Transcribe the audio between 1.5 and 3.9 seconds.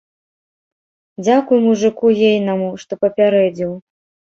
мужыку ейнаму, што папярэдзіў.